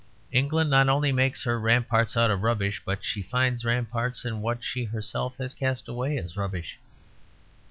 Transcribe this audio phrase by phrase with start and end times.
[0.31, 4.63] England not only makes her ramparts out of rubbish, but she finds ramparts in what
[4.63, 6.79] she has herself cast away as rubbish.